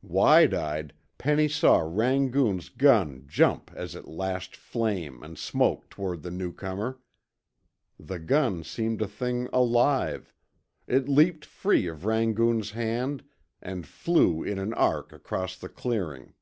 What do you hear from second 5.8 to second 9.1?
toward the newcomer. The gun seemed a